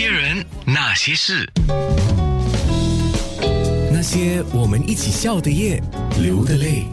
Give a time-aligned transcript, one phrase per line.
[0.00, 1.46] 些人，那些事，
[3.92, 5.82] 那些我们一起笑的夜，
[6.18, 6.84] 流的泪。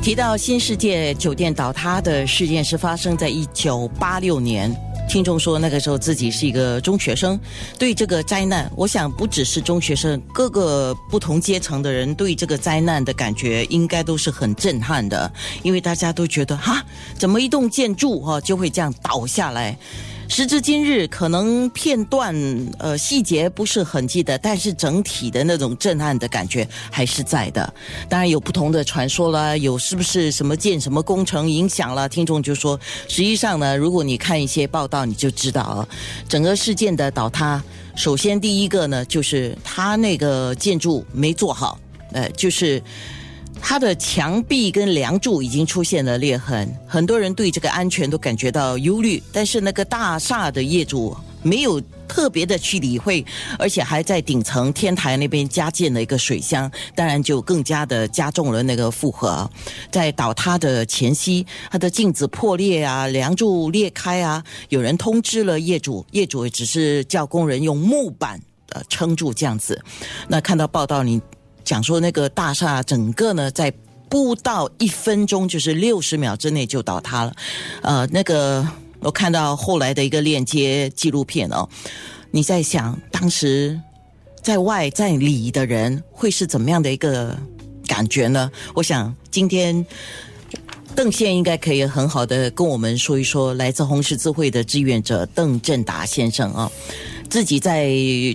[0.00, 4.72] 提到新世界酒店倒塌的事件是发生在一九八六年。
[5.08, 7.36] 听众说，那个时候自己是一个中学生，
[7.76, 15.28] 对这个灾难，我想不只是中学生，各个不同阶层的人对这个灾难的感觉应该都是很震撼的，
[15.64, 16.84] 因为大家都觉得哈，
[17.18, 19.76] 怎么一栋建筑哈就会这样倒下来？
[20.30, 22.36] 时至今日，可能片段
[22.78, 27.74] 呃细节不是很记得，但是整体的那种震撼的感觉还是在的。
[28.10, 32.08] 当然有不同的传说啦，有是不是什么建什么工程影响了？
[32.08, 32.78] 听众就说，
[33.08, 35.88] 实际上呢，如果你看一些报道，你就知道啊，
[36.28, 37.60] 整个事件的倒塌，
[37.96, 41.80] 首先第一个呢，就是它那个建筑没做好，
[42.12, 42.80] 呃，就是。
[43.60, 49.22] 它的墙壁跟梁柱已经出现了裂痕，很多人对这个安全都感觉到忧虑。
[49.30, 53.24] 但是那个大厦的业主没有特别的去理会，
[53.58, 59.48] 而且还在顶层天台那边加建了一个水箱，当然就更加的加重了那个负荷。
[59.92, 69.80] 在倒塌的前夕，它的镜子破裂啊，梁柱裂开啊，有人通知了业主，业主只是叫工人用木板呃撑住这样子。
[70.26, 71.20] 那看到报道你。
[71.68, 73.70] 讲说那个大厦整个呢，在
[74.08, 77.34] 不到一分钟，就是六十秒之内就倒塌了。
[77.82, 78.66] 呃，那个
[79.00, 81.68] 我看到后来的一个链接纪录片哦，
[82.30, 83.78] 你在想当时
[84.40, 87.38] 在外在里的人会是怎么样的一个
[87.86, 88.50] 感觉呢？
[88.72, 89.84] 我想今天
[90.96, 96.72] 邓宪应该可以很好的跟我们说一说，来自红十字会的志愿者邓振达先生啊。
[97.28, 97.90] 自己在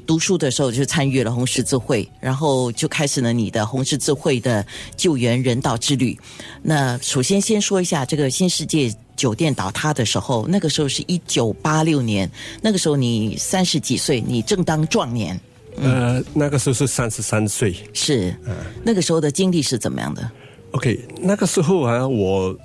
[0.05, 6.17] 读书的时候就参与了红十字会，然后就开始了你的红十字会的救援人道之旅。
[6.61, 12.29] 那首先先说一下这个新世界酒店倒塌的时候，那个时候是一九八六年，
[12.61, 15.39] 那个时候你三十几岁，你正当壮年。
[15.77, 17.75] 呃，那个时候是三十三岁。
[17.93, 18.35] 是，
[18.83, 20.29] 那个时候的经历是怎么样的
[20.71, 22.55] ？OK，那个时候啊，我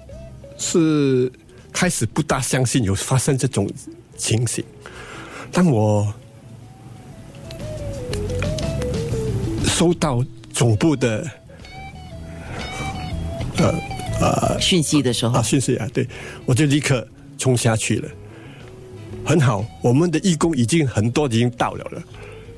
[0.59, 1.33] 是
[1.73, 3.67] 开始不大相信有发生这种
[4.19, 4.63] 情形。
[5.51, 6.13] 但我
[9.79, 11.25] 收到总部的
[13.59, 13.73] 呃
[14.21, 16.05] 呃讯息的时候，啊，讯息啊，对，
[16.45, 17.07] 我就立刻
[17.39, 18.09] 冲下去了。
[19.25, 22.03] 很好，我们的义工已经很多已经到了了，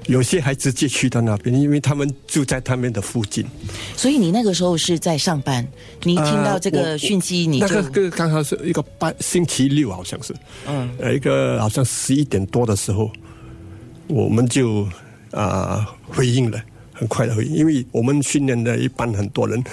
[0.07, 3.45] 有些还直接去到那边，因为他们住在他们的附近。
[3.95, 5.63] 所以你那个时候是在上班，
[6.05, 10.35] 你听到这个讯息，你那个个刚好是一个半星期六，好像是，
[10.67, 13.11] 嗯，呃，一个好像十一点多的时候，
[14.07, 14.89] 我们就
[15.33, 16.59] 啊回应了。
[17.01, 19.65] 很快的回应，因为我们训练的一般很多人，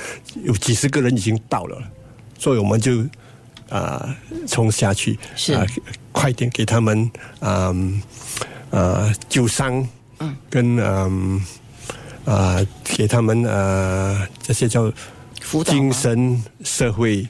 [0.45, 1.77] 有几十个人已经到了，
[2.39, 3.05] 所以我们就
[3.67, 4.15] 啊
[4.47, 5.53] 冲下去，是。
[6.13, 7.11] 快点给他们
[7.41, 7.75] 啊
[8.71, 9.85] 啊救伤，
[10.19, 11.41] 嗯，跟嗯
[12.23, 14.91] 啊给他们呃这些叫
[15.65, 17.27] 精神社会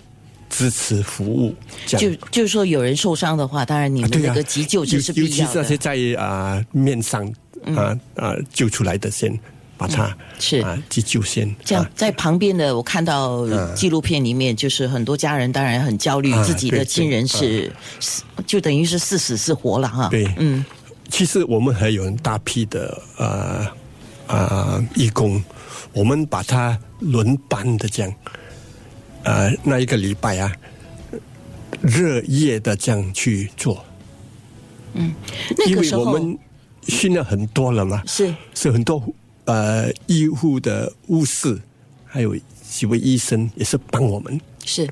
[0.47, 7.27] 支持服务，就就是说有人受伤的话，当然你们那个急救这是必要的，尤其是那些在啊面上
[7.75, 9.37] 啊啊救出来的先。
[9.77, 13.45] 把他是啊，急救先这样，在旁边的我看到
[13.75, 17.71] 纪录片里面，就是很多家人当然很焦虑，自己的亲人是
[18.47, 20.09] 就等于是是死是活了哈。
[20.09, 20.65] 对，嗯，
[21.09, 23.67] 其实我们还有很大批的呃
[24.27, 25.43] 呃义工，
[25.93, 28.13] 我们把他轮班的这样，
[29.23, 30.51] 呃，那一个礼拜啊，
[31.81, 33.85] 热夜的这样去做。
[34.93, 35.13] 嗯，
[35.55, 36.35] 那个时候我们
[36.87, 38.99] 训练很多了嘛，是是很多。
[39.47, 41.57] 呃，医护的护士，
[42.05, 42.35] 还有
[42.69, 44.39] 几位医生也是帮我们。
[44.65, 44.85] 是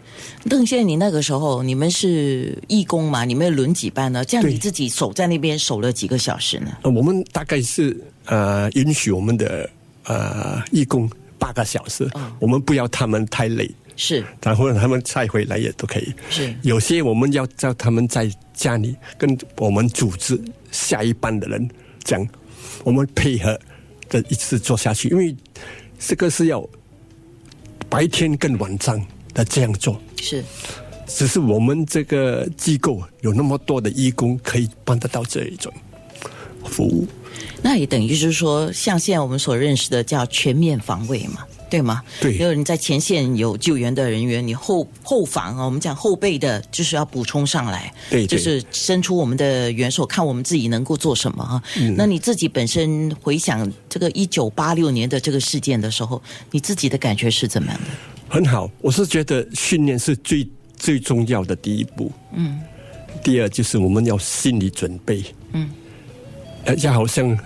[0.49, 3.25] 邓先生，你那个时候你们是义工嘛？
[3.25, 4.23] 你们轮几班呢？
[4.23, 6.71] 这样你自己守在那边守了几个小时呢？
[6.83, 9.69] 我们大概是呃允许我们的
[10.05, 13.69] 呃义工八个小时，我们不要他们太累。
[13.97, 16.13] 是，然后他们再回来也都可以。
[16.29, 20.39] 是，有些我们要叫他们在家里跟我们组织
[20.71, 21.69] 下一班的人
[22.05, 22.25] 讲，
[22.85, 23.59] 我们配合。
[24.09, 25.35] 的一次做下去，因为
[25.99, 26.67] 这个是要
[27.89, 29.03] 白天跟晚上
[29.33, 29.99] 的这样做。
[30.21, 30.43] 是，
[31.07, 35.71] 只是我们这个机构有那么多的义工可以帮得到这一种
[36.65, 37.07] 服务。
[37.61, 41.45] 那也等于就是说，像现在我们所认识的叫全面防卫嘛。
[41.75, 42.01] 对吗？
[42.21, 51.61] 对，因为你在前线有救援的人员，你后后防啊，我们讲后备的，就是要补充上来，对，就是伸出我们的援手，看我们自己能够做什么哈。
[51.97, 57.87] 那你自己本身回想这个一九八六年的这个事件的时候，你自己的感觉是怎么样的？
[58.29, 62.09] 很好，我是觉得训练是最最重要的第一步。
[62.33, 62.61] 嗯，
[63.21, 65.25] 第二就是我们要心理准备。
[65.51, 65.69] 嗯，
[66.63, 67.37] 呃，就好像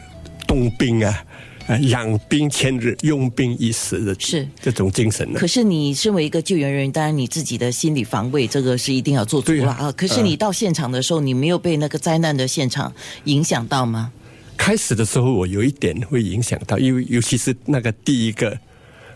[0.47, 1.25] 动兵啊，
[1.69, 5.45] 啊，养兵千日，用兵一时的，是这种精神呢可。
[5.45, 9.91] 是你身为一个救援人员，当然你自己的心理防卫这个是一定要做足了啊。
[9.91, 12.91] 可是你到现场的时候，你没有被那个灾难的现场
[13.25, 14.11] 影响到吗？
[14.57, 18.57] 开始的时候，我有一点会影响到，因为尤其是那个第一个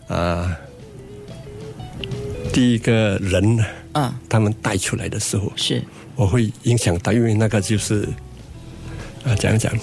[0.06, 0.56] 啊、
[2.52, 3.64] 第一个人呢，
[3.94, 5.82] 嗯，他们带出来的时候，是
[6.14, 8.08] 我会影响到，因为那个就是
[9.24, 9.76] 啊，讲一讲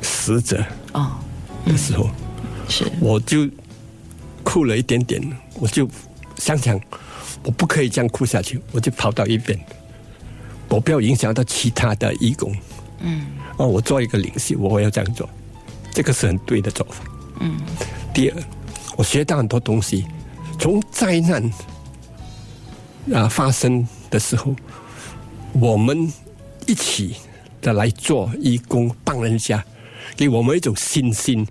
[0.00, 1.12] 死者哦，
[1.66, 2.10] 的时候，
[2.68, 2.90] 是。
[3.00, 3.48] 我就
[4.42, 5.22] 哭了一点点，
[5.54, 5.88] 我就
[6.36, 6.78] 想想，
[7.42, 9.58] 我不可以这样哭下去，我就跑到一边，
[10.68, 12.54] 我不要影响到其他的义工。
[13.00, 13.26] 嗯，
[13.56, 15.28] 哦，我做一个领袖，我要这样做，
[15.92, 17.04] 这个是很对的做法。
[17.40, 17.60] 嗯，
[18.12, 18.42] 第二，
[18.96, 20.06] 我学到很多东西，
[20.58, 21.50] 从灾难
[23.12, 24.54] 啊发生的时候，
[25.52, 26.10] 我们
[26.66, 27.16] 一起
[27.60, 29.62] 的来做义工，帮人家，
[30.16, 31.46] 给我们一种信心，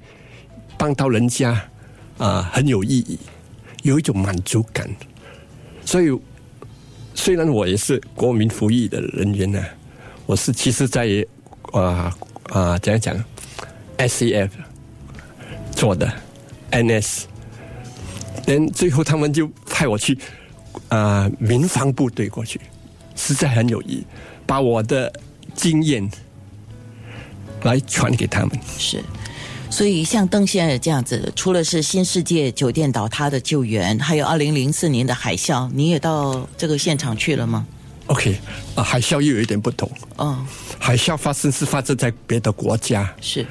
[0.78, 1.70] 帮到人家
[2.18, 3.20] 啊、很有意义，
[3.82, 4.90] 有一种满足感。
[5.86, 6.18] 所以，
[7.14, 9.64] 虽然我也是国民服役的人员呢，
[10.26, 11.26] 我是其实在
[11.72, 12.16] 啊
[12.50, 13.24] 啊怎样讲
[13.98, 14.56] ，S A F
[15.72, 16.12] 做的
[16.70, 17.28] N S，
[18.46, 20.18] 但最后他们就派我去
[20.90, 22.62] 啊、民防部队过去，
[23.16, 24.06] 实在很有意义，
[24.46, 25.12] 把我的
[25.54, 26.10] 经验
[27.64, 28.60] 来传给他们。
[28.78, 29.04] 是。
[29.70, 37.66] 所以像邓先生这样子，除了是新世界酒店倒塌的救援，还有二零零四年的海啸，你也到这个现场去了吗
[38.06, 38.38] ？OK，
[38.76, 39.90] 啊，海啸又有一点不同。
[40.18, 40.46] 哦，
[40.78, 43.44] 海啸发生是发生在别的国家，是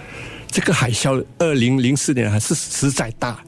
[0.49, 3.43] 这个海啸二零零四年还是实在大，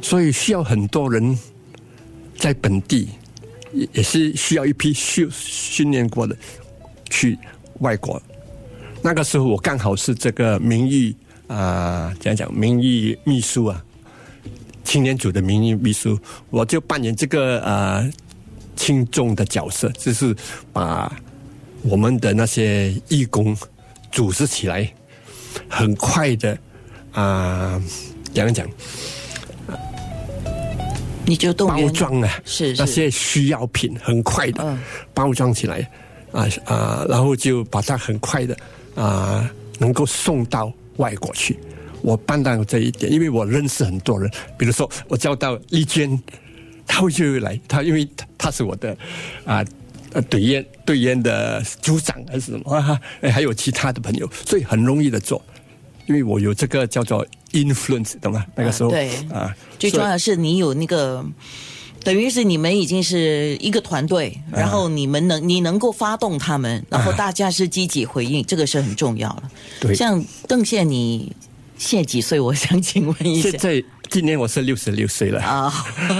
[0.00, 1.38] 所以需要很多人
[2.38, 3.10] 在本地，
[3.74, 6.34] 也也是需要一批训训练过的
[7.10, 7.38] 去
[7.80, 8.22] 外国。
[9.02, 11.14] 那个时候我刚好是这个名誉
[11.48, 13.84] 啊，讲讲名誉秘书啊，
[14.84, 16.18] 青年组的名誉秘书，
[16.50, 18.08] 我就扮演这个啊
[18.76, 20.34] 轻重的角色，就是
[20.72, 21.12] 把
[21.82, 23.56] 我们的那些义工
[24.12, 24.88] 组织起来，
[25.68, 26.56] 很快的
[27.10, 27.82] 啊，
[28.32, 28.66] 讲一讲
[31.26, 32.80] 你就动包装啊，是是。
[32.82, 34.78] 那些需要品，很快的嗯。
[35.12, 35.88] 包装起来
[36.32, 38.56] 啊啊，然后就把它很快的
[38.94, 41.58] 啊能够送到外国去。
[42.02, 46.20] 我办到这一点，因为我认识很多人，比如说我叫到丽娟，
[46.86, 48.96] 她会就会来，她因为她她是我的
[49.44, 49.64] 啊。
[50.14, 53.00] 呃，队员队员的组长还是什么
[53.32, 55.42] 还有其他的朋友，所以很容易的做，
[56.06, 58.44] 因为我有这个叫做 influence，懂吗？
[58.54, 61.24] 那个时候啊对啊，最重要的是你有那个，
[62.04, 69.50] 等于是你们已经是一个团队，然后你们能你能够发动他们，然后大家是积极回应，这个是很重要了。
[69.80, 69.94] 对。
[69.94, 71.32] 像邓宪，你
[71.78, 72.40] 现在几岁？
[72.40, 73.50] 我想请问一下。
[73.50, 75.72] 现在今年我是六十六岁了，啊，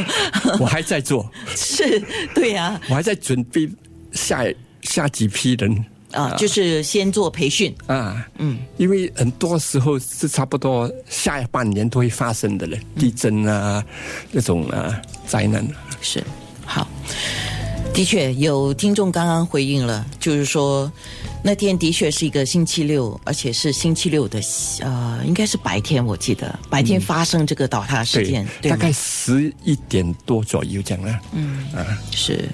[0.61, 2.02] 我还在做，是
[2.35, 3.69] 对呀、我还在准备
[4.12, 4.44] 下
[4.82, 5.85] 下几批人。
[6.12, 13.82] 啊，就是先做培训，啊，嗯，因为很多时候是差不多下半年都会发生的了，地震啊，
[14.31, 15.66] 那种啊灾难，
[16.00, 16.22] 是
[16.64, 16.86] 好。
[17.94, 20.90] 的确，有听众刚刚回应了，就是说
[21.44, 24.40] 那天的确是一个星期六，而且是星期六的
[24.80, 32.49] 呃，应该是白天，我记得白天发生这个倒塌事件，大概十一点多左右这样啦，嗯啊，是。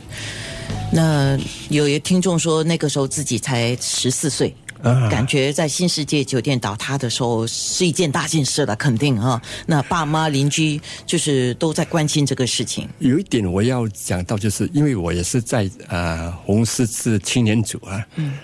[0.92, 1.38] 那
[1.68, 4.52] 有有听众说，那个时候自己才十四岁。
[4.82, 9.40] 啊感觉在新世界酒店倒塌的时候是一件大件事了，肯定啊。
[9.66, 12.88] 那爸妈邻居就是都在关心这个事情。
[12.98, 18.34] 有一点我要讲到，就是因为我也是在啊、红十字青年组啊，嗯，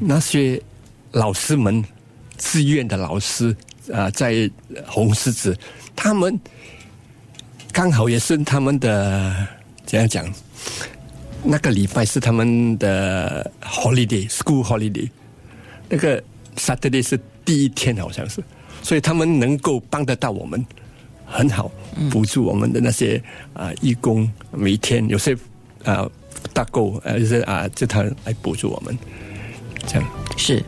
[0.00, 0.60] 那些
[1.10, 1.84] 老师们，
[2.36, 3.54] 自愿的老师
[3.92, 4.50] 啊、在
[4.86, 5.56] 红十字，
[5.94, 6.38] 他们
[7.72, 9.46] 刚好也是他们的
[9.84, 10.32] 怎样讲，
[11.42, 15.08] 那个礼拜是他们的 holiday，school holiday，
[15.88, 16.22] 那个
[16.56, 18.42] Saturday 是第一天好像是，
[18.82, 20.64] 所以他们能够帮得到我们。
[21.34, 21.72] 很好，
[22.10, 23.18] 补助我们的那些
[23.54, 25.34] 啊、义工，每天有些
[25.82, 26.06] 啊、
[26.52, 28.98] 大够，呃，就是啊，就他来补助我们，
[29.86, 30.62] 这样是，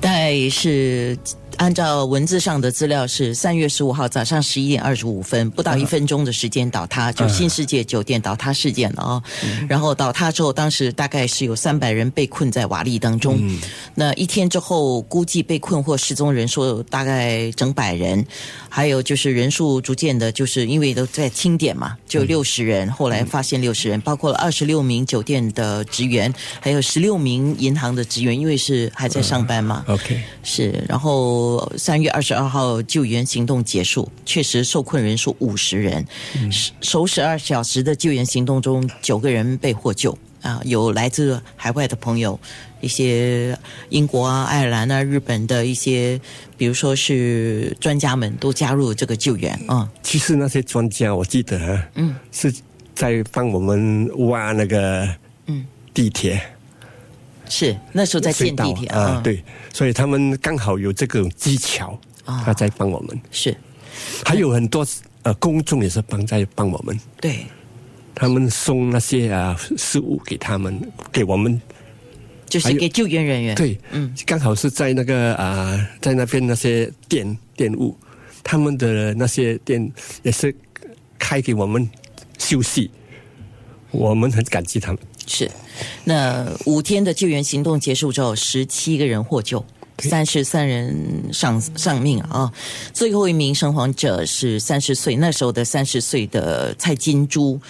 [0.00, 1.14] 大概是
[1.58, 9.22] 按照文字上的资料是三月十五号早上十一点二十五分，不到一分钟的时间倒塌，就新世界酒店倒塌事件了啊。
[9.68, 13.38] 然后倒塌之后，当时大概是有三百人被困在瓦砾当中。
[13.94, 18.24] 那一天之后，估计被困或失踪人数大概整百人，
[18.68, 22.90] 还有就是人数逐渐的，就是因为都在清点嘛，就六十人。
[22.92, 29.84] 后来发现六十人，包括了二十六名酒店的职员，还有十六名银行的职员，因为是还在上班嘛。
[29.88, 36.04] OK，是，然后三月二十二号救援行动结束，确实受困人数五十人，
[36.80, 42.38] 首十二小时的救援行动中，九个人被获救啊，有来自海外的朋友，
[42.80, 43.56] 一些
[43.90, 46.20] 英国啊、爱尔兰啊、日本的一些，
[46.56, 49.88] 比如说是专家们都加入这个救援啊。
[50.02, 52.52] 其实那些专家，我记得啊，嗯，是
[52.94, 55.08] 在帮我们挖那个
[55.46, 55.64] 嗯
[55.94, 56.40] 地铁。
[57.48, 63.20] 是那时候在建地铁啊，对，所以他们刚好有这个技巧，他在帮我们。
[63.30, 63.56] 是，
[64.24, 64.86] 还有很多
[65.22, 66.98] 呃公众也是帮在帮我们。
[67.20, 67.46] 对，
[68.14, 71.60] 他们送那些啊食物给他们，给我们，
[72.46, 73.54] 就是给救援人员。
[73.54, 77.96] 对，嗯，刚好是在那个啊，在那边那些电电务，
[78.42, 79.90] 他们的那些电
[80.22, 80.54] 也是
[81.18, 81.88] 开给我们
[82.38, 82.90] 休息，
[83.90, 85.00] 我们很感激他们。
[85.28, 85.50] 是，
[86.04, 89.64] 那五天的救援行动结束之后，十七个人获救，
[89.98, 92.52] 三十三人丧丧命啊。
[92.92, 97.60] 最后一名生还者是三十岁，那时候的三十岁的蔡金珠，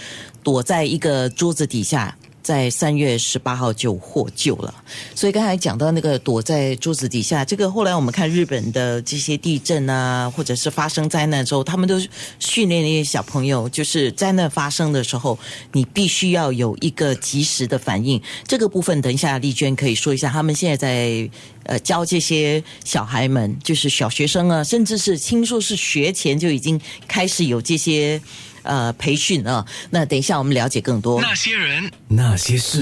[0.43, 2.17] 躲在一个桌子底下。
[2.49, 4.75] 在三月十八号就获救了，
[5.15, 12.01] 所以刚才讲到那个躲在桌子底下，这个后来我们看日本的这些地震啊，或者是发生灾难之后，他们都
[12.39, 15.39] 训练那些小朋友，就是灾难发生的时候，
[15.73, 18.19] 你必须要有一个及时的反应。
[18.47, 21.31] 这个部分，等一下丽娟可以说一下，他们现在在
[21.65, 28.19] 呃教这些小孩们，就是小学生啊，甚至是听说是学前就已经开始有这些。
[28.63, 31.21] 呃，培训啊，那等一下我们了解更多。
[31.23, 32.77] 那些人，那些事。